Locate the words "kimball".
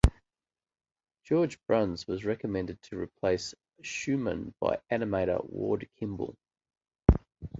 5.95-6.35